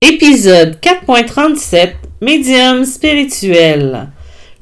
Épisode 0.00 0.78
4.37 0.80 1.94
Médium 2.20 2.84
spirituel. 2.84 4.12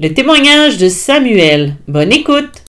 Le 0.00 0.08
témoignage 0.14 0.78
de 0.78 0.88
Samuel. 0.88 1.74
Bonne 1.86 2.10
écoute. 2.10 2.64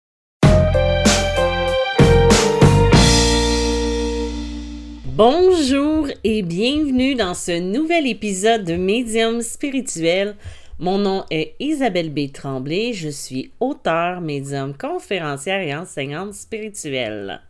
Bonjour 5.04 6.08
et 6.24 6.42
bienvenue 6.42 7.14
dans 7.14 7.34
ce 7.34 7.56
nouvel 7.56 8.08
épisode 8.08 8.64
de 8.64 8.74
Médium 8.74 9.42
spirituel. 9.42 10.34
Mon 10.80 10.98
nom 10.98 11.24
est 11.30 11.54
Isabelle 11.60 12.10
B. 12.10 12.32
Tremblay. 12.32 12.92
Je 12.92 13.10
suis 13.10 13.52
auteure, 13.60 14.20
médium, 14.20 14.76
conférencière 14.76 15.60
et 15.60 15.72
enseignante 15.72 16.34
spirituelle. 16.34 17.40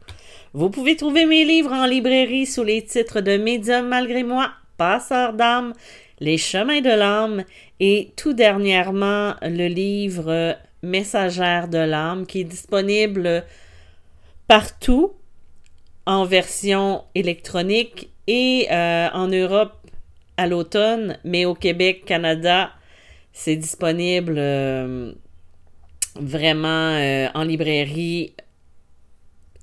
Vous 0.52 0.68
pouvez 0.68 0.94
trouver 0.94 1.24
mes 1.24 1.46
livres 1.46 1.72
en 1.72 1.86
librairie 1.86 2.44
sous 2.44 2.64
les 2.64 2.82
titres 2.82 3.22
de 3.22 3.38
Médium 3.38 3.88
malgré 3.88 4.22
moi, 4.22 4.52
Passeur 4.77 5.32
d'âme, 5.32 5.72
Les 6.18 6.38
chemins 6.38 6.80
de 6.80 6.90
l'âme 6.90 7.45
et 7.78 8.12
tout 8.16 8.32
dernièrement 8.32 9.34
le 9.42 9.66
livre 9.69 10.56
Messagère 10.83 11.69
de 11.69 11.78
l'âme 11.78 12.27
qui 12.27 12.41
est 12.41 12.45
disponible 12.45 13.45
partout 14.48 15.12
en 16.06 16.24
version 16.24 17.05
électronique 17.14 18.10
et 18.27 18.69
euh, 18.70 19.09
en 19.12 19.28
Europe 19.28 19.74
à 20.36 20.47
l'automne, 20.47 21.19
mais 21.24 21.45
au 21.45 21.55
Québec, 21.55 22.05
Canada, 22.05 22.70
c'est 23.33 23.56
disponible 23.56 24.36
euh, 24.38 25.12
vraiment 26.14 26.95
euh, 26.95 27.28
en 27.34 27.42
librairie 27.42 28.34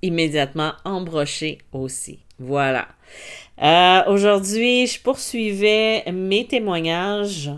immédiatement 0.02 0.73
embroché 0.84 1.59
aussi. 1.72 2.20
Voilà. 2.46 2.88
Euh, 3.62 4.02
aujourd'hui, 4.08 4.86
je 4.86 5.00
poursuivais 5.00 6.04
mes 6.12 6.46
témoignages 6.46 7.52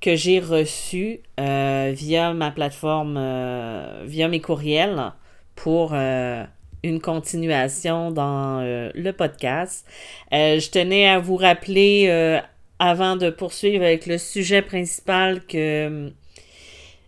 que 0.00 0.14
j'ai 0.14 0.38
reçus 0.38 1.20
euh, 1.40 1.92
via 1.92 2.32
ma 2.32 2.52
plateforme, 2.52 3.16
euh, 3.18 4.04
via 4.04 4.28
mes 4.28 4.40
courriels 4.40 5.12
pour 5.56 5.92
une 5.94 7.00
continuation 7.00 8.12
dans 8.12 8.60
le 8.62 9.10
podcast. 9.10 9.86
je 10.30 10.70
tenais 10.70 11.08
à 11.08 11.18
vous 11.18 11.36
rappeler, 11.36 12.40
avant 12.78 13.16
de 13.16 13.30
poursuivre 13.30 13.84
avec 13.84 14.06
le 14.06 14.18
sujet 14.18 14.62
principal, 14.62 15.44
que 15.46 16.12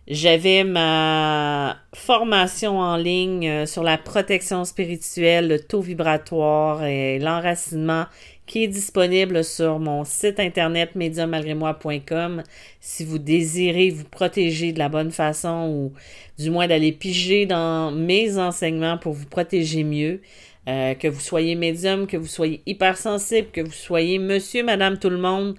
j'avais 0.07 0.63
ma 0.63 1.77
formation 1.93 2.79
en 2.79 2.95
ligne 2.95 3.47
euh, 3.47 3.65
sur 3.65 3.81
la 3.83 3.97
protection 3.97 4.63
spirituelle, 4.63 5.47
le 5.47 5.59
taux 5.59 5.81
vibratoire 5.81 6.83
et 6.83 7.19
l'enracinement 7.19 8.05
qui 8.45 8.63
est 8.63 8.67
disponible 8.67 9.43
sur 9.43 9.79
mon 9.79 10.03
site 10.03 10.39
internet 10.39 10.93
médiummalgrémoi.com 10.93 12.43
si 12.79 13.03
vous 13.03 13.17
désirez 13.17 13.89
vous 13.89 14.03
protéger 14.03 14.71
de 14.71 14.77
la 14.79 14.89
bonne 14.89 15.11
façon 15.11 15.67
ou 15.69 15.93
du 16.37 16.51
moins 16.51 16.67
d'aller 16.67 16.91
piger 16.91 17.47
dans 17.47 17.91
mes 17.91 18.37
enseignements 18.37 18.99
pour 18.99 19.13
vous 19.13 19.25
protéger 19.25 19.83
mieux. 19.83 20.21
Euh, 20.67 20.95
que 20.95 21.07
vous 21.07 21.19
soyez 21.19 21.53
médium, 21.53 22.07
que 22.07 22.17
vous 22.17 22.25
soyez 22.25 22.63
hypersensible, 22.65 23.49
que 23.51 23.61
vous 23.61 23.71
soyez 23.71 24.17
monsieur, 24.17 24.63
madame, 24.63 24.97
tout 24.97 25.11
le 25.11 25.19
monde, 25.19 25.55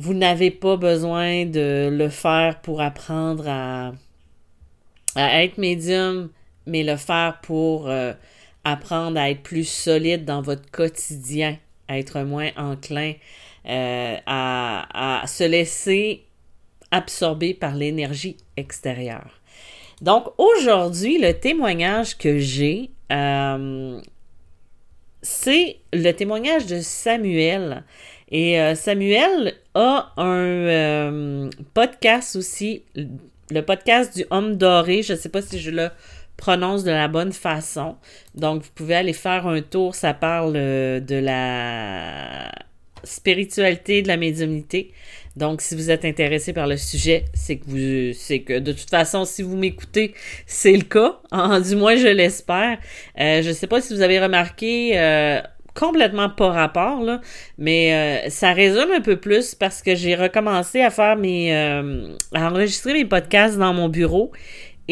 vous 0.00 0.14
n'avez 0.14 0.50
pas 0.50 0.78
besoin 0.78 1.44
de 1.44 1.90
le 1.92 2.08
faire 2.08 2.62
pour 2.62 2.80
apprendre 2.80 3.46
à, 3.46 3.92
être 5.14 5.58
médium, 5.58 6.30
mais 6.64 6.82
le 6.82 6.96
faire 6.96 7.38
pour 7.42 7.86
euh, 7.86 8.14
apprendre 8.64 9.20
à 9.20 9.28
être 9.28 9.42
plus 9.42 9.68
solide 9.68 10.24
dans 10.24 10.40
votre 10.40 10.70
quotidien, 10.70 11.58
à 11.86 11.98
être 11.98 12.20
moins 12.22 12.48
enclin 12.56 13.12
euh, 13.68 14.16
à, 14.24 15.22
se 15.26 15.44
laisser 15.44 16.24
absorber 16.90 17.52
par 17.52 17.74
l'énergie 17.74 18.38
extérieure. 18.56 19.38
Donc 20.00 20.28
aujourd'hui, 20.38 21.18
le 21.18 21.32
témoignage 21.32 22.16
que 22.16 22.38
j'ai, 22.38 22.88
euh, 23.12 24.00
c'est 25.20 25.76
le 25.92 26.12
témoignage 26.12 26.64
de 26.64 26.80
Samuel. 26.80 27.84
Et 28.32 28.56
Samuel 28.76 29.59
a 29.74 30.12
un 30.16 30.26
euh, 30.26 31.50
podcast 31.74 32.36
aussi, 32.36 32.82
le 33.50 33.60
podcast 33.62 34.16
du 34.16 34.24
Homme 34.30 34.56
Doré. 34.56 35.02
Je 35.02 35.12
ne 35.12 35.18
sais 35.18 35.28
pas 35.28 35.42
si 35.42 35.60
je 35.60 35.70
le 35.70 35.90
prononce 36.36 36.84
de 36.84 36.90
la 36.90 37.08
bonne 37.08 37.32
façon. 37.32 37.96
Donc, 38.34 38.62
vous 38.62 38.70
pouvez 38.74 38.96
aller 38.96 39.12
faire 39.12 39.46
un 39.46 39.60
tour. 39.60 39.94
Ça 39.94 40.14
parle 40.14 40.54
euh, 40.56 41.00
de 41.00 41.16
la 41.16 42.50
spiritualité, 43.04 44.02
de 44.02 44.08
la 44.08 44.16
médiumnité. 44.16 44.92
Donc, 45.36 45.60
si 45.60 45.76
vous 45.76 45.90
êtes 45.90 46.04
intéressé 46.04 46.52
par 46.52 46.66
le 46.66 46.76
sujet, 46.76 47.24
c'est 47.32 47.56
que 47.56 47.64
vous, 47.66 48.12
c'est 48.18 48.40
que 48.40 48.58
de 48.58 48.72
toute 48.72 48.90
façon, 48.90 49.24
si 49.24 49.42
vous 49.42 49.56
m'écoutez, 49.56 50.14
c'est 50.46 50.76
le 50.76 50.82
cas. 50.82 51.20
du 51.60 51.76
moins, 51.76 51.96
je 51.96 52.08
l'espère. 52.08 52.78
je 53.16 53.46
ne 53.46 53.52
sais 53.52 53.68
pas 53.68 53.80
si 53.80 53.94
vous 53.94 54.02
avez 54.02 54.18
remarqué, 54.18 54.98
complètement 55.74 56.28
pas 56.28 56.50
rapport, 56.50 57.02
là, 57.02 57.20
mais 57.58 58.24
euh, 58.26 58.30
ça 58.30 58.52
résonne 58.52 58.90
un 58.92 59.00
peu 59.00 59.16
plus 59.16 59.54
parce 59.54 59.82
que 59.82 59.94
j'ai 59.94 60.14
recommencé 60.14 60.82
à 60.82 60.90
faire 60.90 61.16
mes. 61.16 61.54
Euh, 61.54 62.14
à 62.34 62.50
enregistrer 62.50 62.92
mes 62.92 63.04
podcasts 63.04 63.58
dans 63.58 63.74
mon 63.74 63.88
bureau. 63.88 64.32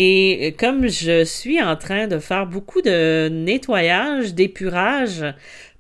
Et 0.00 0.54
comme 0.60 0.86
je 0.86 1.24
suis 1.24 1.60
en 1.60 1.74
train 1.74 2.06
de 2.06 2.20
faire 2.20 2.46
beaucoup 2.46 2.80
de 2.82 3.28
nettoyage, 3.32 4.32
d'épurage 4.32 5.24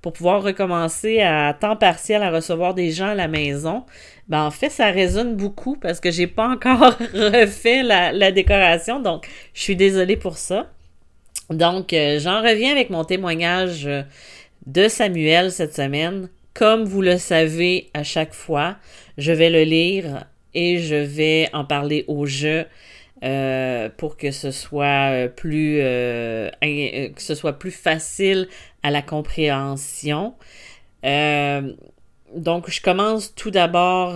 pour 0.02 0.12
pouvoir 0.12 0.42
recommencer 0.42 1.20
à 1.20 1.54
temps 1.54 1.76
partiel 1.76 2.22
à 2.22 2.30
recevoir 2.30 2.74
des 2.74 2.90
gens 2.90 3.10
à 3.10 3.14
la 3.14 3.28
maison, 3.28 3.84
ben 4.28 4.42
en 4.42 4.50
fait, 4.50 4.70
ça 4.70 4.90
résonne 4.90 5.36
beaucoup 5.36 5.76
parce 5.76 6.00
que 6.00 6.10
j'ai 6.10 6.26
pas 6.26 6.48
encore 6.48 6.96
refait 7.14 7.82
la, 7.82 8.32
décoration, 8.32 9.00
donc 9.00 9.28
je 9.54 9.62
suis 9.62 9.76
désolée 9.76 10.16
pour 10.16 10.36
ça. 10.36 10.70
Donc, 11.50 11.92
euh, 11.92 12.18
j'en 12.18 12.42
reviens 12.42 12.72
avec 12.72 12.90
mon 12.90 13.04
témoignage 13.04 13.88
de 14.66 14.88
Samuel 14.88 15.52
cette 15.52 15.74
semaine. 15.74 16.28
Comme 16.54 16.84
vous 16.84 17.02
le 17.02 17.18
savez 17.18 17.90
à 17.94 18.02
chaque 18.02 18.34
fois, 18.34 18.76
je 19.16 19.32
vais 19.32 19.50
le 19.50 19.62
lire 19.62 20.26
et 20.54 20.78
je 20.78 20.96
vais 20.96 21.48
en 21.52 21.64
parler 21.64 22.04
au 22.08 22.26
jeu 22.26 22.66
euh, 23.24 23.88
pour 23.96 24.16
que 24.16 24.30
ce 24.30 24.52
soit 24.52 25.10
euh, 25.10 25.28
plus 25.28 25.78
euh, 25.80 26.50
que 26.60 27.20
ce 27.20 27.34
soit 27.34 27.58
plus 27.58 27.72
facile 27.72 28.48
à 28.84 28.90
la 28.90 29.02
compréhension. 29.02 30.34
donc 31.02 32.70
je 32.70 32.80
commence 32.80 33.34
tout 33.34 33.50
d'abord 33.50 34.14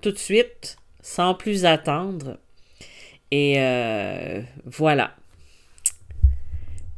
tout 0.00 0.12
de 0.12 0.18
suite 0.18 0.76
sans 1.02 1.34
plus 1.34 1.64
attendre 1.64 2.38
et 3.32 3.58
voilà. 4.64 5.16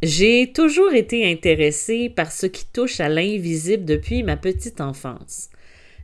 J'ai 0.02 0.52
toujours 0.52 0.92
été 0.92 1.30
intéressée 1.30 2.10
par 2.10 2.30
ce 2.30 2.44
qui 2.46 2.66
touche 2.66 3.00
à 3.00 3.08
l'invisible 3.08 3.86
depuis 3.86 4.22
ma 4.22 4.36
petite 4.36 4.82
enfance. 4.82 5.48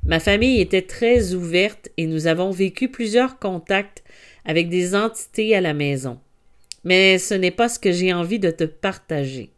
Ma 0.06 0.19
famille 0.19 0.62
était 0.62 0.82
très 0.82 1.34
ouverte 1.34 1.91
et 1.98 2.06
nous 2.06 2.26
avons 2.26 2.50
vécu 2.50 2.88
plusieurs 2.88 3.38
contacts 3.38 4.02
avec 4.47 4.70
des 4.70 4.94
entités 4.94 5.54
à 5.54 5.60
la 5.60 5.75
maison. 5.75 6.19
Mais 6.84 7.19
ce 7.19 7.34
n'est 7.34 7.50
pas 7.50 7.69
ce 7.69 7.78
que 7.78 7.92
j'ai 7.92 8.14
envie 8.14 8.38
de 8.38 8.50
te 8.50 8.64
partager. 8.64 9.50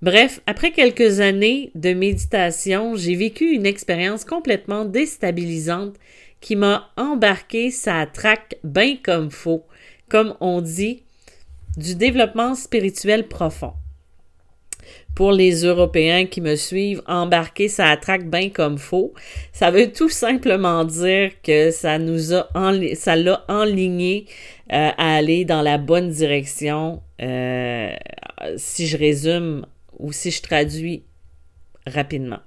Bref, 0.00 0.40
après 0.46 0.72
quelques 0.72 1.20
années 1.20 1.70
de 1.74 1.92
méditation, 1.92 2.96
j'ai 2.96 3.14
vécu 3.14 3.52
une 3.52 3.66
expérience 3.66 4.24
complètement 4.24 4.86
déstabilisante 4.86 5.96
qui 6.40 6.56
m'a 6.56 6.90
embarqué 6.96 7.70
sa 7.70 8.06
traque 8.06 8.56
bien 8.64 8.96
comme 9.00 9.30
faux, 9.30 9.64
comme 10.08 10.34
on 10.40 10.60
dit, 10.62 11.04
du 11.76 11.94
développement 11.94 12.54
spirituel 12.54 13.28
profond. 13.28 13.72
Pour 15.14 15.32
les 15.32 15.64
Européens 15.64 16.24
qui 16.24 16.40
me 16.40 16.56
suivent, 16.56 17.02
embarquer 17.06 17.68
ça 17.68 17.88
attraque 17.88 18.30
bien 18.30 18.48
comme 18.48 18.78
faux. 18.78 19.12
Ça 19.52 19.70
veut 19.70 19.92
tout 19.92 20.08
simplement 20.08 20.84
dire 20.84 21.32
que 21.42 21.70
ça 21.70 21.98
nous 21.98 22.32
a 22.32 22.48
ça 22.94 23.14
l'a 23.16 23.44
enligné 23.48 24.24
euh, 24.72 24.90
à 24.96 25.16
aller 25.16 25.44
dans 25.44 25.60
la 25.60 25.76
bonne 25.76 26.08
direction. 26.08 27.02
Euh, 27.20 27.90
si 28.56 28.86
je 28.86 28.96
résume 28.96 29.66
ou 29.98 30.12
si 30.12 30.30
je 30.30 30.42
traduis 30.42 31.04
rapidement. 31.86 32.40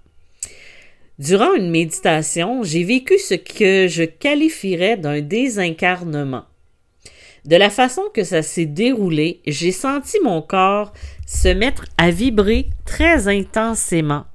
Durant 1.19 1.54
une 1.54 1.69
méditation, 1.69 2.63
j'ai 2.63 2.83
vécu 2.83 3.18
ce 3.18 3.36
que 3.36 3.88
je 3.88 4.04
qualifierais 4.04 4.98
d'un 4.98 5.21
désincarnement. 5.21 6.44
De 7.45 7.57
la 7.57 7.69
façon 7.69 8.01
que 8.12 8.24
ça 8.24 8.42
s'est 8.42 8.65
déroulé, 8.65 9.42
j'ai 9.45 9.71
senti 9.71 10.18
mon 10.24 10.42
corps 10.42 10.94
se 11.27 11.47
mettre 11.47 11.86
à 11.97 12.09
vibrer 12.09 12.69
très 12.86 13.27
intensément. 13.27 14.25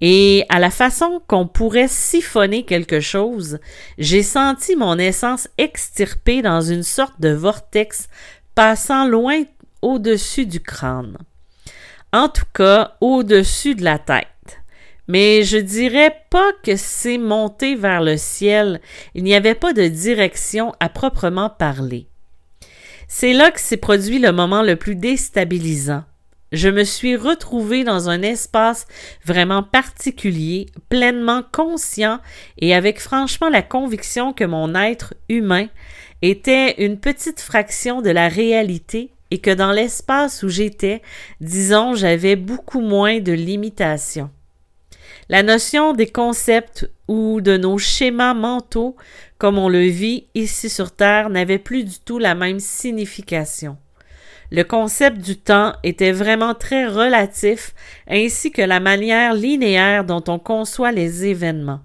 Et 0.00 0.44
à 0.48 0.60
la 0.60 0.70
façon 0.70 1.20
qu'on 1.26 1.48
pourrait 1.48 1.88
siphonner 1.88 2.64
quelque 2.64 3.00
chose, 3.00 3.58
j'ai 3.98 4.22
senti 4.22 4.76
mon 4.76 4.96
essence 4.98 5.48
extirpée 5.58 6.40
dans 6.40 6.60
une 6.60 6.84
sorte 6.84 7.20
de 7.20 7.30
vortex 7.30 8.08
passant 8.54 9.08
loin 9.08 9.42
au-dessus 9.82 10.46
du 10.46 10.60
crâne. 10.60 11.18
En 12.12 12.28
tout 12.28 12.44
cas, 12.54 12.96
au-dessus 13.00 13.74
de 13.74 13.84
la 13.84 13.98
tête. 13.98 14.28
mais 15.08 15.42
je 15.42 15.58
dirais 15.58 16.14
pas 16.30 16.52
que 16.62 16.76
c'est 16.76 17.18
monté 17.18 17.74
vers 17.74 18.02
le 18.02 18.16
ciel. 18.16 18.80
Il 19.14 19.24
n'y 19.24 19.34
avait 19.34 19.56
pas 19.56 19.72
de 19.72 19.88
direction 19.88 20.72
à 20.78 20.88
proprement 20.88 21.50
parler. 21.50 22.06
C'est 23.14 23.34
là 23.34 23.50
que 23.50 23.60
s'est 23.60 23.76
produit 23.76 24.18
le 24.18 24.32
moment 24.32 24.62
le 24.62 24.74
plus 24.74 24.96
déstabilisant. 24.96 26.02
Je 26.50 26.70
me 26.70 26.82
suis 26.82 27.14
retrouvé 27.14 27.84
dans 27.84 28.08
un 28.08 28.22
espace 28.22 28.86
vraiment 29.22 29.62
particulier, 29.62 30.70
pleinement 30.88 31.42
conscient 31.52 32.20
et 32.58 32.74
avec 32.74 33.00
franchement 33.00 33.50
la 33.50 33.60
conviction 33.60 34.32
que 34.32 34.44
mon 34.44 34.74
être 34.74 35.12
humain 35.28 35.66
était 36.22 36.82
une 36.82 36.98
petite 36.98 37.42
fraction 37.42 38.00
de 38.00 38.08
la 38.08 38.28
réalité 38.28 39.12
et 39.30 39.40
que 39.40 39.50
dans 39.50 39.72
l'espace 39.72 40.42
où 40.42 40.48
j'étais, 40.48 41.02
disons, 41.42 41.94
j'avais 41.94 42.34
beaucoup 42.34 42.80
moins 42.80 43.20
de 43.20 43.32
limitations. 43.32 44.30
La 45.32 45.42
notion 45.42 45.94
des 45.94 46.08
concepts 46.08 46.90
ou 47.08 47.40
de 47.40 47.56
nos 47.56 47.78
schémas 47.78 48.34
mentaux, 48.34 48.96
comme 49.38 49.56
on 49.56 49.70
le 49.70 49.86
vit 49.86 50.26
ici 50.34 50.68
sur 50.68 50.94
Terre, 50.94 51.30
n'avait 51.30 51.56
plus 51.56 51.84
du 51.84 52.00
tout 52.00 52.18
la 52.18 52.34
même 52.34 52.60
signification. 52.60 53.78
Le 54.50 54.62
concept 54.62 55.16
du 55.16 55.38
temps 55.38 55.72
était 55.84 56.12
vraiment 56.12 56.52
très 56.52 56.86
relatif, 56.86 57.72
ainsi 58.06 58.52
que 58.52 58.60
la 58.60 58.78
manière 58.78 59.32
linéaire 59.32 60.04
dont 60.04 60.22
on 60.28 60.38
conçoit 60.38 60.92
les 60.92 61.24
événements. 61.24 61.80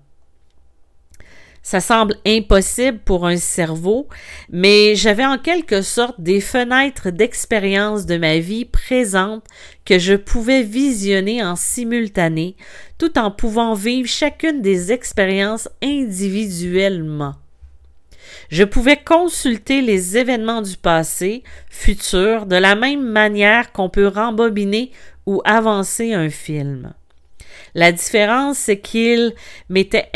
Ça 1.69 1.81
semble 1.81 2.15
impossible 2.25 2.99
pour 2.99 3.27
un 3.27 3.35
cerveau, 3.35 4.07
mais 4.49 4.95
j'avais 4.95 5.25
en 5.25 5.37
quelque 5.37 5.81
sorte 5.81 6.15
des 6.17 6.39
fenêtres 6.39 7.09
d'expérience 7.09 8.05
de 8.05 8.15
ma 8.15 8.39
vie 8.39 8.63
présente 8.63 9.43
que 9.83 9.99
je 9.99 10.13
pouvais 10.13 10.63
visionner 10.63 11.43
en 11.43 11.57
simultané, 11.57 12.55
tout 12.97 13.19
en 13.19 13.31
pouvant 13.31 13.73
vivre 13.73 14.07
chacune 14.07 14.61
des 14.61 14.93
expériences 14.93 15.67
individuellement. 15.83 17.35
Je 18.49 18.63
pouvais 18.63 19.03
consulter 19.03 19.81
les 19.81 20.15
événements 20.15 20.61
du 20.61 20.77
passé, 20.77 21.43
futur, 21.69 22.45
de 22.45 22.55
la 22.55 22.75
même 22.75 23.05
manière 23.05 23.73
qu'on 23.73 23.89
peut 23.89 24.07
rembobiner 24.07 24.91
ou 25.25 25.41
avancer 25.43 26.13
un 26.13 26.29
film. 26.29 26.93
La 27.75 27.91
différence, 27.91 28.57
c'est 28.57 28.79
qu'il 28.79 29.33
m'était 29.67 30.09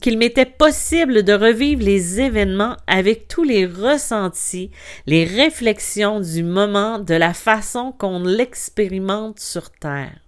qu'il 0.00 0.18
m'était 0.18 0.46
possible 0.46 1.22
de 1.22 1.32
revivre 1.32 1.82
les 1.82 2.20
événements 2.20 2.76
avec 2.86 3.28
tous 3.28 3.42
les 3.42 3.66
ressentis, 3.66 4.70
les 5.06 5.24
réflexions 5.24 6.20
du 6.20 6.42
moment 6.42 6.98
de 6.98 7.14
la 7.14 7.34
façon 7.34 7.92
qu'on 7.92 8.22
l'expérimente 8.22 9.40
sur 9.40 9.70
Terre. 9.70 10.18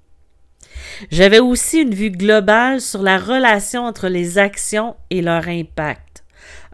J'avais 1.10 1.38
aussi 1.38 1.82
une 1.82 1.94
vue 1.94 2.10
globale 2.10 2.80
sur 2.80 3.02
la 3.02 3.18
relation 3.18 3.84
entre 3.84 4.08
les 4.08 4.38
actions 4.38 4.96
et 5.10 5.22
leur 5.22 5.48
impact. 5.48 6.24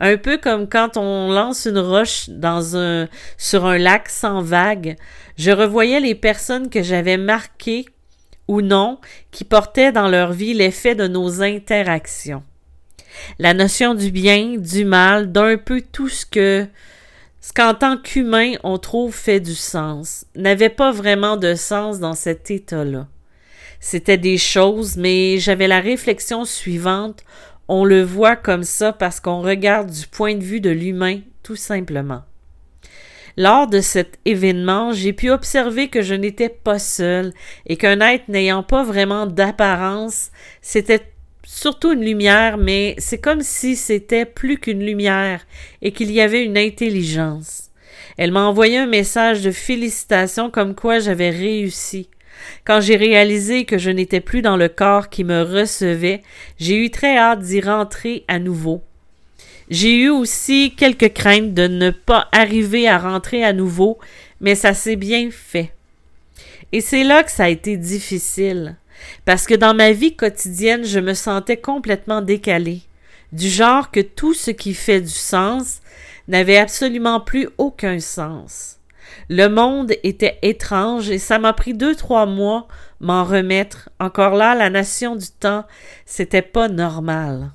Un 0.01 0.17
peu 0.17 0.39
comme 0.39 0.69
quand 0.69 0.97
on 0.97 1.33
lance 1.33 1.67
une 1.67 1.79
roche 1.79 2.29
dans 2.29 2.77
un, 2.77 3.09
sur 3.37 3.67
un 3.67 3.79
lac 3.79 4.09
sans 4.09 4.43
vagues. 4.43 4.97
Je 5.37 5.51
revoyais 5.51 6.01
les 6.01 6.15
personnes 6.15 6.71
que 6.71 6.83
j'avais 6.83 7.17
marquées 7.17 7.85
ou 8.47 8.63
non 8.63 8.99
qui 9.31 9.45
portaient 9.45 9.93
dans 9.93 10.09
leur 10.09 10.33
vie 10.33 10.55
l'effet 10.55 10.95
de 10.95 11.09
nos 11.09 11.43
interactions. 11.43 12.43
La 13.39 13.55
notion 13.55 13.95
du 13.95 14.11
bien, 14.11 14.57
du 14.59 14.85
mal, 14.85 15.33
d'un 15.33 15.57
peu 15.57 15.83
tout 15.93 16.09
ce 16.09 16.27
que 16.27 16.67
ce 17.41 17.53
qu'en 17.53 17.73
tant 17.73 17.97
qu'humain 17.97 18.55
on 18.65 18.79
trouve 18.79 19.15
fait 19.15 19.41
du 19.41 19.55
sens, 19.55 20.27
n'avait 20.35 20.69
pas 20.69 20.91
vraiment 20.91 21.37
de 21.37 21.55
sens 21.55 22.01
dans 22.01 22.15
cet 22.15 22.51
état-là. 22.51 23.07
C'était 23.81 24.19
des 24.19 24.39
choses, 24.39 24.97
mais 24.97 25.39
j'avais 25.39 25.69
la 25.69 25.81
réflexion 25.81 26.45
suivante 26.45 27.25
on 27.69 27.85
le 27.85 28.03
voit 28.03 28.37
comme 28.37 28.65
ça 28.65 28.93
parce 28.93 29.21
qu'on 29.21 29.43
regarde 29.43 29.91
du 29.91 30.07
point 30.07 30.35
de 30.35 30.43
vue 30.43 30.61
de 30.61 30.71
l'humain, 30.71 31.21
tout 31.43 31.57
simplement. 31.57 32.23
Lors 33.37 33.69
de 33.69 33.81
cet 33.81 34.19
événement, 34.25 34.93
j'ai 34.93 35.13
pu 35.13 35.31
observer 35.31 35.89
que 35.89 36.03
je 36.03 36.15
n'étais 36.15 36.49
pas 36.49 36.79
seul 36.79 37.33
et 37.67 37.77
qu'un 37.77 38.01
être 38.01 38.29
n'ayant 38.29 38.65
pas 38.65 38.83
vraiment 38.83 39.27
d'apparence, 39.27 40.31
c'était 40.61 41.13
surtout 41.51 41.95
une 41.95 42.05
lumière, 42.05 42.59
mais 42.59 42.95
c'est 42.99 43.19
comme 43.19 43.41
si 43.41 43.75
c'était 43.75 44.27
plus 44.27 44.59
qu'une 44.59 44.85
lumière 44.85 45.47
et 45.81 45.93
qu'il 45.93 46.13
y 46.13 46.21
avait 46.21 46.45
une 46.45 46.59
intelligence. 46.59 47.71
Elle 48.19 48.33
m'a 48.33 48.45
envoyé 48.45 48.77
un 48.77 48.87
message 48.87 49.41
de 49.41 49.51
félicitations 49.51 50.51
comme 50.51 50.75
quoi 50.75 50.99
j'avais 50.99 51.31
réussi. 51.31 52.11
Quand 52.65 52.81
j'ai 52.83 52.97
réalisé 52.97 53.65
que 53.65 53.79
je 53.79 53.91
n'étais 53.91 54.21
plus 54.21 54.43
dans 54.43 54.59
le 54.59 54.69
corps 54.69 55.09
qui 55.09 55.25
me 55.25 55.43
recevait, 55.43 56.23
j'ai 56.59 56.77
eu 56.77 56.91
très 56.91 57.17
hâte 57.17 57.41
d'y 57.41 57.63
rentrer 57.63 58.25
à 58.29 58.39
nouveau. 58.39 58.83
J'ai 59.71 59.97
eu 59.97 60.11
aussi 60.11 60.75
quelques 60.77 61.15
craintes 61.15 61.55
de 61.55 61.67
ne 61.67 61.91
pas 61.91 62.29
arriver 62.31 62.89
à 62.89 62.99
rentrer 62.99 63.43
à 63.43 63.55
nouveau, 63.55 63.99
mais 64.43 64.55
ça 64.55 64.75
s'est 64.75 64.97
bien 64.97 65.31
fait. 65.31 65.73
Et 66.73 66.83
c'est 66.83 67.05
là 67.05 67.23
que 67.23 67.31
ça 67.31 67.45
a 67.45 67.49
été 67.49 67.79
difficile, 67.79 68.77
parce 69.25 69.47
que 69.47 69.55
dans 69.55 69.75
ma 69.75 69.93
vie 69.93 70.17
quotidienne, 70.17 70.85
je 70.85 71.01
me 71.01 71.15
sentais 71.15 71.57
complètement 71.57 72.23
décalée, 72.23 72.83
du 73.33 73.49
genre 73.49 73.91
que 73.91 74.01
tout 74.01 74.35
ce 74.35 74.51
qui 74.51 74.75
fait 74.75 75.01
du 75.01 75.09
sens 75.09 75.81
n'avait 76.29 76.59
absolument 76.59 77.21
plus 77.21 77.49
aucun 77.59 78.01
sens. 78.01 78.79
Le 79.29 79.49
monde 79.49 79.93
était 80.03 80.39
étrange 80.43 81.11
et 81.11 81.19
ça 81.19 81.39
m'a 81.39 81.53
pris 81.53 81.75
deux, 81.75 81.95
trois 81.95 82.27
mois 82.27 82.69
m'en 83.01 83.25
remettre. 83.25 83.91
Encore 84.01 84.35
là, 84.35 84.55
la 84.55 84.71
nation 84.71 85.17
du 85.17 85.29
temps, 85.29 85.65
c'était 86.07 86.43
pas 86.43 86.69
normal. 86.69 87.51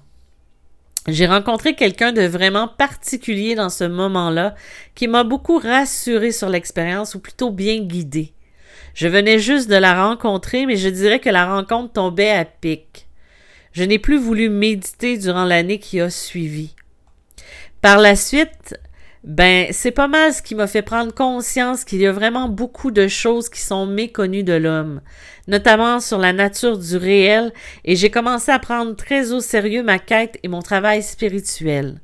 J'ai 1.08 1.26
rencontré 1.26 1.76
quelqu'un 1.76 2.14
de 2.14 2.22
vraiment 2.22 2.68
particulier 2.68 3.56
dans 3.56 3.70
ce 3.70 3.84
moment-là 3.84 4.56
qui 4.96 5.08
m'a 5.08 5.24
beaucoup 5.24 5.58
rassuré 5.58 6.32
sur 6.32 6.48
l'expérience 6.48 7.16
ou 7.16 7.20
plutôt 7.20 7.52
bien 7.52 7.80
guidé. 7.80 8.34
Je 8.94 9.08
venais 9.08 9.40
juste 9.40 9.70
de 9.70 9.76
la 9.76 10.08
rencontrer, 10.08 10.66
mais 10.66 10.76
je 10.76 10.90
dirais 10.90 11.20
que 11.20 11.30
la 11.30 11.46
rencontre 11.46 11.94
tombait 11.94 12.30
à 12.30 12.46
pic. 12.46 13.08
Je 13.72 13.84
n'ai 13.84 13.98
plus 13.98 14.18
voulu 14.18 14.50
méditer 14.50 15.18
durant 15.18 15.46
l'année 15.46 15.80
qui 15.80 16.00
a 16.00 16.12
suivi. 16.12 16.76
Par 17.82 17.98
la 17.98 18.16
suite, 18.16 18.76
ben, 19.24 19.68
c'est 19.72 19.92
pas 19.92 20.08
mal 20.08 20.34
ce 20.34 20.42
qui 20.42 20.54
m'a 20.54 20.68
fait 20.68 20.82
prendre 20.82 21.14
conscience 21.14 21.86
qu'il 21.86 22.00
y 22.00 22.06
a 22.06 22.12
vraiment 22.12 22.50
beaucoup 22.50 22.92
de 22.92 23.08
choses 23.08 23.50
qui 23.50 23.62
sont 23.62 23.86
méconnues 23.86 24.44
de 24.44 24.54
l'homme, 24.54 25.02
notamment 25.48 26.00
sur 26.00 26.20
la 26.20 26.34
nature 26.34 26.78
du 26.78 26.98
réel, 26.98 27.52
et 27.86 27.96
j'ai 27.96 28.12
commencé 28.12 28.52
à 28.52 28.60
prendre 28.60 28.96
très 28.96 29.32
au 29.32 29.40
sérieux 29.40 29.82
ma 29.82 29.98
quête 29.98 30.38
et 30.44 30.50
mon 30.50 30.62
travail 30.62 31.02
spirituel. 31.02 32.00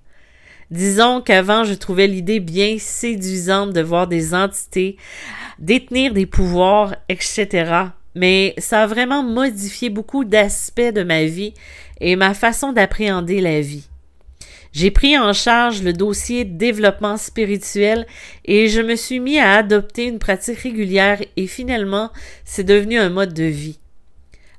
Disons 0.72 1.22
qu'avant, 1.22 1.64
je 1.64 1.74
trouvais 1.74 2.08
l'idée 2.08 2.40
bien 2.40 2.78
séduisante 2.80 3.74
de 3.74 3.82
voir 3.82 4.08
des 4.08 4.34
entités 4.34 4.98
détenir 5.60 6.14
des 6.14 6.26
pouvoirs, 6.26 6.96
etc. 7.10 7.74
Mais 8.16 8.54
ça 8.58 8.84
a 8.84 8.88
vraiment 8.88 9.24
modifié 9.24 9.90
beaucoup 9.90 10.26
d'aspects 10.26 10.82
de 10.94 11.04
ma 11.04 11.26
vie 11.26 11.54
et 12.02 12.16
ma 12.16 12.34
façon 12.34 12.72
d'appréhender 12.72 13.42
la 13.42 13.62
vie. 13.62 13.88
J'ai 14.72 14.92
pris 14.92 15.18
en 15.18 15.34
charge 15.34 15.82
le 15.82 15.94
dossier 15.94 16.46
développement 16.46 17.18
spirituel 17.18 18.06
et 18.46 18.68
je 18.68 18.82
me 18.82 18.96
suis 18.96 19.20
mis 19.20 19.40
à 19.40 19.54
adopter 19.54 20.06
une 20.06 20.20
pratique 20.20 20.60
régulière 20.60 21.20
et 21.38 21.48
finalement, 21.48 22.12
c'est 22.46 22.64
devenu 22.64 23.00
un 23.00 23.10
mode 23.10 23.34
de 23.34 23.46
vie. 23.46 23.80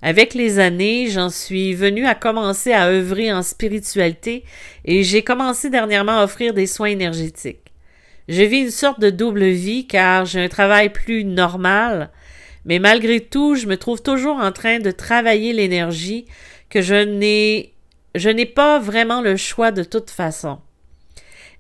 Avec 0.03 0.33
les 0.33 0.59
années, 0.59 1.09
j'en 1.09 1.29
suis 1.29 1.75
venu 1.75 2.07
à 2.07 2.15
commencer 2.15 2.73
à 2.73 2.87
œuvrer 2.87 3.33
en 3.33 3.43
spiritualité 3.43 4.45
et 4.85 5.03
j'ai 5.03 5.23
commencé 5.23 5.69
dernièrement 5.69 6.21
à 6.21 6.25
offrir 6.25 6.55
des 6.55 6.67
soins 6.67 6.89
énergétiques. 6.89 7.73
Je 8.29 8.43
vis 8.43 8.61
une 8.61 8.71
sorte 8.71 9.01
de 9.01 9.11
double 9.11 9.45
vie 9.45 9.87
car 9.87 10.25
j'ai 10.25 10.41
un 10.41 10.49
travail 10.49 10.91
plus 10.91 11.25
normal, 11.25 12.11
mais 12.65 12.79
malgré 12.79 13.21
tout, 13.21 13.57
je 13.57 13.67
me 13.67 13.77
trouve 13.77 14.03
toujours 14.03 14.37
en 14.37 14.53
train 14.53 14.79
de 14.79 14.91
travailler 14.91 15.53
l'énergie 15.53 16.27
que 16.71 16.81
je 16.81 16.95
n'ai 16.95 17.75
je 18.15 18.29
n'ai 18.29 18.47
pas 18.47 18.79
vraiment 18.79 19.21
le 19.21 19.37
choix 19.37 19.71
de 19.71 19.85
toute 19.85 20.11
façon. 20.11 20.59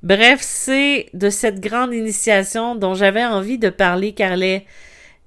Bref, 0.02 0.40
c'est 0.40 1.06
de 1.12 1.28
cette 1.28 1.60
grande 1.60 1.92
initiation 1.92 2.74
dont 2.74 2.94
j'avais 2.94 3.24
envie 3.24 3.58
de 3.58 3.68
parler 3.68 4.12
car 4.12 4.32
elle, 4.32 4.62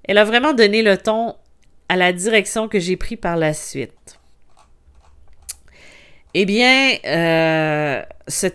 elle 0.05 0.17
a 0.17 0.25
vraiment 0.25 0.53
donné 0.53 0.81
le 0.81 0.97
ton 0.97 1.35
à 1.89 1.95
la 1.95 2.13
direction 2.13 2.67
que 2.67 2.79
j'ai 2.79 2.97
pris 2.97 3.17
par 3.17 3.35
la 3.35 3.53
suite. 3.53 4.19
Eh 6.33 6.45
bien, 6.45 6.97
euh, 7.05 8.01
ce 8.27 8.47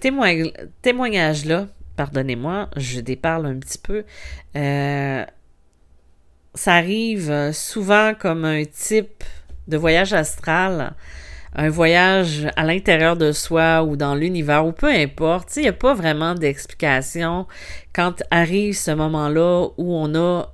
témoignage-là, 0.82 1.68
pardonnez-moi, 1.96 2.70
je 2.76 3.00
déparle 3.00 3.46
un 3.46 3.58
petit 3.58 3.78
peu, 3.78 4.04
euh, 4.56 5.24
ça 6.54 6.74
arrive 6.74 7.52
souvent 7.52 8.14
comme 8.18 8.44
un 8.44 8.64
type 8.64 9.22
de 9.68 9.76
voyage 9.76 10.12
astral 10.12 10.94
un 11.54 11.70
voyage 11.70 12.46
à 12.56 12.64
l'intérieur 12.64 13.16
de 13.16 13.32
soi 13.32 13.82
ou 13.82 13.96
dans 13.96 14.14
l'univers 14.14 14.66
ou 14.66 14.72
peu 14.72 14.88
importe, 14.88 15.56
il 15.56 15.62
n'y 15.62 15.68
a 15.68 15.72
pas 15.72 15.94
vraiment 15.94 16.34
d'explication 16.34 17.46
quand 17.92 18.22
arrive 18.30 18.76
ce 18.76 18.90
moment-là 18.90 19.68
où 19.76 19.94
on 19.94 20.14
a 20.14 20.52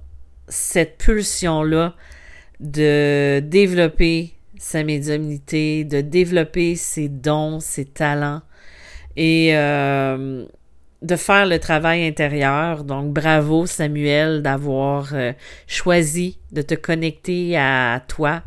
cette 0.48 0.98
pulsion-là 0.98 1.94
de 2.60 3.40
développer 3.40 4.34
sa 4.58 4.82
médiumnité, 4.82 5.84
de 5.84 6.00
développer 6.00 6.76
ses 6.76 7.08
dons, 7.08 7.60
ses 7.60 7.84
talents 7.84 8.42
et 9.16 9.50
euh, 9.56 10.46
de 11.02 11.16
faire 11.16 11.46
le 11.46 11.58
travail 11.58 12.06
intérieur. 12.06 12.84
Donc, 12.84 13.12
bravo 13.12 13.66
Samuel 13.66 14.42
d'avoir 14.42 15.10
euh, 15.12 15.32
choisi 15.66 16.38
de 16.52 16.62
te 16.62 16.74
connecter 16.74 17.56
à 17.56 18.02
toi, 18.08 18.42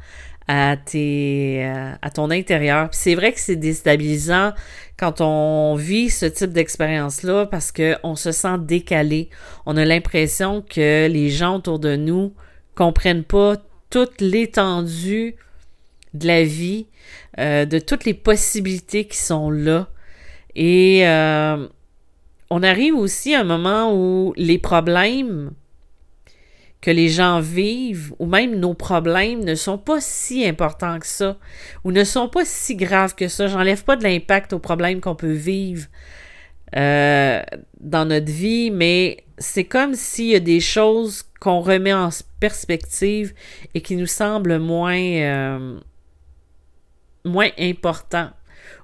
à, 0.48 0.76
tes, 0.78 1.66
euh, 1.66 1.92
à 2.02 2.10
ton 2.10 2.32
intérieur. 2.32 2.90
c'est 2.94 3.16
vrai 3.16 3.34
que 3.34 3.40
c'est 3.40 3.58
déstabilisant 3.58 4.54
quand 4.98 5.22
on 5.22 5.76
vit 5.76 6.10
ce 6.10 6.26
type 6.26 6.52
d'expérience-là 6.52 7.46
parce 7.46 7.72
qu'on 7.72 8.16
se 8.16 8.32
sent 8.32 8.58
décalé. 8.62 9.30
On 9.66 9.78
a 9.78 9.86
l'impression 9.86 10.64
que 10.64 11.08
les 11.08 11.30
gens 11.30 11.58
autour 11.58 11.78
de 11.78 11.96
nous 11.96 12.34
comprennent 12.76 13.24
pas 13.24 13.58
toute 13.90 14.22
l'étendue 14.22 15.36
de 16.14 16.28
la 16.28 16.44
vie, 16.44 16.88
euh, 17.40 17.66
de 17.66 17.80
toutes 17.80 18.06
les 18.06 18.14
possibilités 18.14 19.06
qui 19.06 19.18
sont 19.18 19.50
là. 19.50 19.88
Et 20.56 21.08
euh, 21.08 21.68
on 22.50 22.64
arrive 22.64 22.96
aussi 22.96 23.36
à 23.36 23.42
un 23.42 23.44
moment 23.44 23.94
où 23.94 24.34
les 24.38 24.58
problèmes 24.58 25.52
que 26.82 26.92
les 26.92 27.10
gens 27.10 27.40
vivent, 27.40 28.14
ou 28.20 28.26
même 28.26 28.56
nos 28.56 28.74
problèmes, 28.74 29.44
ne 29.44 29.56
sont 29.56 29.78
pas 29.78 30.00
si 30.00 30.46
importants 30.48 31.00
que 31.00 31.08
ça, 31.08 31.38
ou 31.84 31.92
ne 31.92 32.04
sont 32.04 32.30
pas 32.30 32.46
si 32.46 32.76
graves 32.76 33.16
que 33.16 33.28
ça. 33.28 33.48
J'enlève 33.48 33.84
pas 33.84 33.96
de 33.96 34.04
l'impact 34.04 34.54
aux 34.54 34.60
problèmes 34.60 35.02
qu'on 35.02 35.16
peut 35.16 35.32
vivre 35.32 35.88
euh, 36.76 37.42
dans 37.80 38.06
notre 38.06 38.32
vie, 38.32 38.70
mais 38.72 39.26
c'est 39.38 39.64
comme 39.64 39.96
s'il 39.96 40.28
y 40.28 40.36
a 40.36 40.40
des 40.40 40.60
choses 40.60 41.24
qu'on 41.40 41.60
remet 41.60 41.94
en 41.94 42.10
perspective 42.40 43.34
et 43.74 43.82
qui 43.82 43.96
nous 43.96 44.08
semblent 44.08 44.60
moins, 44.60 45.00
euh, 45.00 45.80
moins 47.26 47.50
importants 47.60 48.32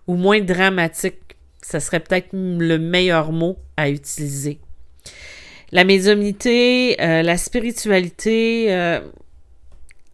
ou 0.07 0.15
moins 0.15 0.41
dramatiques. 0.41 1.37
Ça 1.61 1.79
serait 1.79 2.01
peut-être 2.01 2.29
le 2.33 2.77
meilleur 2.77 3.31
mot 3.31 3.57
à 3.77 3.89
utiliser. 3.89 4.59
La 5.71 5.85
médiumnité, 5.85 7.01
euh, 7.01 7.23
la 7.23 7.37
spiritualité, 7.37 8.73
euh, 8.73 8.99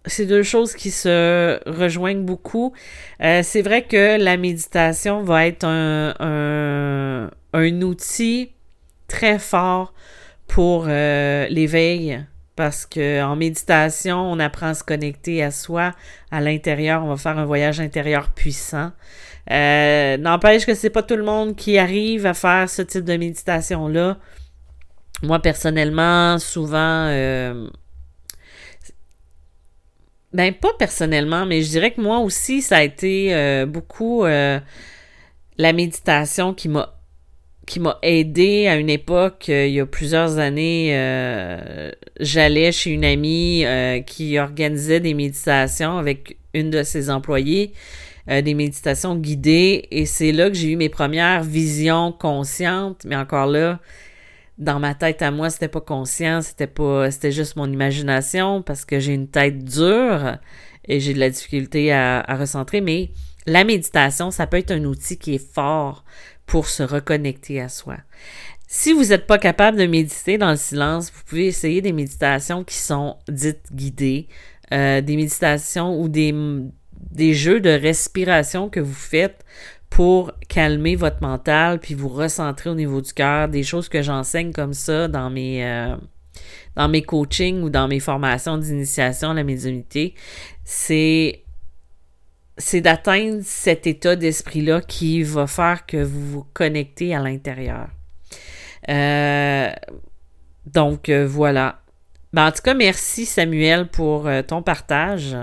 c'est 0.06 0.26
deux 0.26 0.44
choses 0.44 0.74
qui 0.74 0.92
se 0.92 1.60
rejoignent 1.70 2.24
beaucoup. 2.24 2.74
C'est 3.20 3.62
vrai 3.62 3.84
que 3.84 4.18
la 4.18 4.38
méditation 4.38 5.24
va 5.24 5.46
être 5.46 5.66
un, 5.66 7.30
outil 7.82 8.52
très 9.08 9.38
fort 9.38 9.94
pour 10.50 10.86
l'éveil 10.88 12.26
parce 12.56 12.86
qu'en 12.86 13.38
méditation, 13.38 14.18
on 14.18 14.38
apprend 14.40 14.68
à 14.68 14.74
se 14.74 14.84
connecter 14.84 15.42
à 15.42 15.52
soi, 15.52 15.94
à 16.30 16.42
l'intérieur, 16.42 17.04
on 17.06 17.08
va 17.08 17.16
faire 17.16 17.38
un 17.38 17.46
voyage 17.46 17.80
intérieur 17.80 18.32
puissant. 18.32 18.92
N'empêche 19.50 20.66
que 20.66 20.74
c'est 20.74 20.90
pas 20.90 21.04
tout 21.04 21.16
le 21.16 21.24
monde 21.24 21.56
qui 21.56 21.78
arrive 21.78 22.26
à 22.26 22.34
faire 22.34 22.70
ce 22.70 22.82
type 22.82 23.06
de 23.06 23.16
méditation 23.16 23.88
là. 23.88 24.18
Moi, 25.22 25.40
personnellement, 25.40 26.40
souvent, 26.40 27.08
euh, 27.08 27.70
ben 30.32 30.54
pas 30.54 30.72
personnellement, 30.78 31.46
mais 31.46 31.62
je 31.62 31.70
dirais 31.70 31.92
que 31.92 32.00
moi 32.00 32.20
aussi, 32.20 32.62
ça 32.62 32.78
a 32.78 32.84
été 32.84 33.34
euh, 33.34 33.66
beaucoup 33.66 34.24
euh, 34.24 34.60
la 35.58 35.74
méditation 35.74 36.54
qui 36.54 36.70
m'a 36.70 36.99
qui 37.70 37.80
m'a 37.80 38.00
aidé 38.02 38.68
à 38.68 38.76
une 38.76 38.90
époque, 38.90 39.48
il 39.48 39.70
y 39.70 39.80
a 39.80 39.86
plusieurs 39.86 40.40
années, 40.40 40.90
j'allais 42.20 42.72
chez 42.72 42.90
une 42.90 43.06
amie 43.06 43.64
qui 44.08 44.40
organisait 44.40 45.00
des 45.00 45.14
méditations 45.14 45.98
avec 45.98 46.38
une 46.54 46.72
de 46.72 46.82
ses 46.84 47.10
employées, 47.10 47.74
des 48.28 48.54
méditations 48.56 49.16
guidées, 49.16 49.88
et 49.92 50.06
c'est 50.06 50.32
là 50.32 50.50
que 50.50 50.56
j'ai 50.56 50.72
eu 50.72 50.76
mes 50.78 50.90
premières 50.90 51.44
visions 51.44 52.12
conscientes, 52.12 53.06
mais 53.06 53.16
encore 53.16 53.46
là, 53.46 53.80
dans 54.60 54.80
ma 54.80 54.94
tête 54.94 55.22
à 55.22 55.32
moi, 55.32 55.50
c'était 55.50 55.70
pas 55.70 55.82
conscient, 55.82 56.42
c'était 56.42 56.68
pas, 56.68 57.10
c'était 57.12 57.32
juste 57.32 57.56
mon 57.56 57.72
imagination 57.72 58.62
parce 58.62 58.86
que 58.86 59.00
j'ai 59.00 59.14
une 59.14 59.30
tête 59.30 59.64
dure 59.64 60.38
et 60.86 61.00
j'ai 61.00 61.14
de 61.14 61.20
la 61.20 61.30
difficulté 61.30 61.94
à, 61.94 62.24
recentrer. 62.38 62.82
Mais 62.82 63.10
la 63.46 63.64
méditation, 63.64 64.32
ça 64.32 64.48
peut 64.48 64.58
être 64.58 64.72
un 64.72 64.84
outil 64.84 65.18
qui 65.18 65.36
est 65.36 65.54
fort 65.54 66.04
pour 66.50 66.68
se 66.68 66.82
reconnecter 66.82 67.62
à 67.62 67.70
soi. 67.70 67.98
Si 68.68 68.92
vous 68.92 69.06
n'êtes 69.06 69.28
pas 69.28 69.38
capable 69.38 69.78
de 69.78 69.86
méditer 69.86 70.40
dans 70.40 70.50
le 70.50 70.58
silence, 70.58 71.12
vous 71.14 71.22
pouvez 71.28 71.46
essayer 71.46 71.80
des 71.82 71.94
méditations 71.94 72.64
qui 72.64 72.76
sont 72.76 73.18
dites 73.28 73.72
guidées, 73.72 74.28
euh, 74.74 75.02
des 75.02 75.16
méditations 75.16 76.02
ou 76.02 76.10
des, 76.10 76.34
des 77.12 77.36
jeux 77.36 77.60
de 77.60 77.70
respiration 77.70 78.68
que 78.68 78.80
vous 78.80 78.94
faites 78.94 79.46
pour 79.92 80.32
calmer 80.48 80.96
votre 80.96 81.22
mental 81.22 81.80
puis 81.80 81.94
vous 81.94 82.10
recentrer 82.10 82.72
au 82.72 82.76
niveau 82.76 83.00
du 83.02 83.14
cœur, 83.14 83.48
des 83.48 83.64
choses 83.64 83.88
que 83.88 84.02
j'enseigne 84.02 84.52
comme 84.52 84.74
ça 84.74 85.08
dans 85.08 85.30
mes 85.30 85.64
euh, 85.64 85.96
dans 86.76 86.90
mes 86.90 87.04
coachings 87.04 87.62
ou 87.62 87.70
dans 87.70 87.88
mes 87.88 88.00
formations 88.00 88.58
d'initiation 88.58 89.32
à 89.32 89.34
la 89.36 89.44
médiumnité, 89.44 90.16
c'est 90.64 91.44
c'est 92.60 92.82
d'atteindre 92.82 93.42
cet 93.44 93.88
état 93.88 94.16
d'esprit-là 94.16 94.82
qui 94.82 95.24
va 95.24 95.48
faire 95.48 95.86
que 95.88 95.98
vous 95.98 96.32
vous 96.32 96.46
connectez 96.54 97.16
à 97.16 97.20
l'intérieur. 97.20 97.88
Euh, 98.88 99.72
donc 100.68 101.10
euh, 101.10 101.26
voilà. 101.28 101.82
Ben, 102.34 102.48
en 102.48 102.52
tout 102.52 102.62
cas, 102.62 102.76
merci 102.76 103.26
Samuel 103.26 103.88
pour 103.88 104.30
ton 104.48 104.62
partage. 104.62 105.36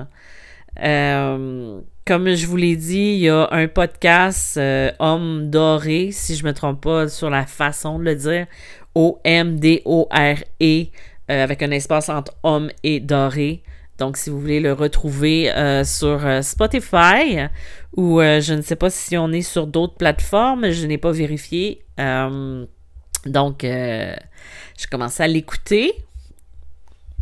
Comme 2.06 2.32
je 2.36 2.46
vous 2.46 2.56
l'ai 2.56 2.76
dit, 2.76 3.14
il 3.14 3.18
y 3.18 3.28
a 3.28 3.48
un 3.50 3.66
podcast 3.66 4.56
euh, 4.58 4.92
Homme 5.00 5.50
doré, 5.50 6.12
si 6.12 6.36
je 6.36 6.44
ne 6.44 6.50
me 6.50 6.54
trompe 6.54 6.80
pas 6.80 7.08
sur 7.08 7.30
la 7.30 7.46
façon 7.46 7.98
de 7.98 8.04
le 8.04 8.14
dire, 8.14 8.46
O-M-D-O-R-E, 8.94 10.62
euh, 10.62 11.42
avec 11.42 11.64
un 11.64 11.72
espace 11.72 12.08
entre 12.08 12.32
homme 12.44 12.70
et 12.84 13.00
doré. 13.00 13.64
Donc, 13.98 14.16
si 14.16 14.30
vous 14.30 14.40
voulez 14.40 14.60
le 14.60 14.72
retrouver 14.72 15.50
euh, 15.52 15.84
sur 15.84 16.20
Spotify 16.42 17.48
ou 17.96 18.20
je 18.20 18.52
ne 18.54 18.62
sais 18.62 18.76
pas 18.76 18.90
si 18.90 19.16
on 19.16 19.32
est 19.32 19.42
sur 19.42 19.66
d'autres 19.66 19.96
plateformes, 19.96 20.70
je 20.70 20.86
n'ai 20.86 20.98
pas 20.98 21.12
vérifié. 21.12 21.84
donc, 21.96 23.62
je 23.62 24.86
commencé 24.90 25.22
à 25.22 25.28
l'écouter 25.28 26.06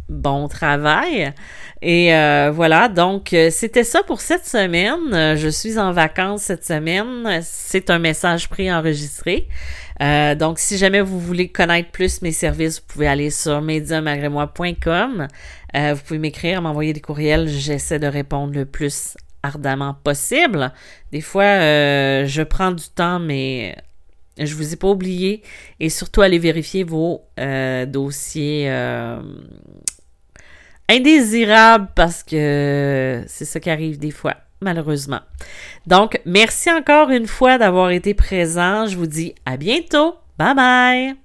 bon 0.08 0.48
travail. 0.48 1.32
Et 1.82 2.14
euh, 2.14 2.50
voilà, 2.52 2.88
donc 2.88 3.32
euh, 3.32 3.50
c'était 3.50 3.84
ça 3.84 4.02
pour 4.02 4.20
cette 4.20 4.46
semaine. 4.46 5.12
Euh, 5.12 5.36
je 5.36 5.48
suis 5.48 5.78
en 5.78 5.92
vacances 5.92 6.42
cette 6.42 6.64
semaine. 6.64 7.40
C'est 7.42 7.90
un 7.90 7.98
message 7.98 8.48
préenregistré. 8.48 9.48
Euh, 10.02 10.34
donc, 10.34 10.58
si 10.58 10.76
jamais 10.76 11.00
vous 11.00 11.20
voulez 11.20 11.48
connaître 11.48 11.90
plus 11.90 12.22
mes 12.22 12.32
services, 12.32 12.80
vous 12.80 12.86
pouvez 12.86 13.06
aller 13.06 13.30
sur 13.30 13.60
mediumagrémois.com. 13.60 15.28
vous 15.74 16.00
pouvez 16.06 16.18
m'écrire, 16.18 16.62
m'envoyer 16.62 16.92
des 16.92 17.00
courriels. 17.00 17.48
J'essaie 17.48 17.98
de 17.98 18.06
répondre 18.06 18.54
le 18.54 18.64
plus 18.64 19.16
ardemment 19.42 19.96
possible. 20.02 20.72
Des 21.12 21.20
fois, 21.20 21.44
je 21.44 22.42
prends 22.42 22.72
du 22.72 22.88
temps, 22.88 23.20
mais 23.20 23.76
je 24.38 24.54
vous 24.54 24.72
ai 24.72 24.76
pas 24.76 24.88
oublié. 24.88 25.42
Et 25.80 25.90
surtout, 25.90 26.22
allez 26.22 26.38
vérifier 26.38 26.84
vos 26.84 27.24
dossiers 27.86 28.68
indésirable 30.88 31.88
parce 31.94 32.22
que 32.22 33.24
c'est 33.26 33.44
ça 33.44 33.60
qui 33.60 33.70
arrive 33.70 33.98
des 33.98 34.10
fois, 34.10 34.36
malheureusement. 34.60 35.20
Donc, 35.86 36.20
merci 36.24 36.70
encore 36.70 37.10
une 37.10 37.26
fois 37.26 37.58
d'avoir 37.58 37.90
été 37.90 38.14
présent. 38.14 38.86
Je 38.86 38.96
vous 38.96 39.06
dis 39.06 39.34
à 39.46 39.56
bientôt. 39.56 40.16
Bye 40.38 40.54
bye! 40.54 41.23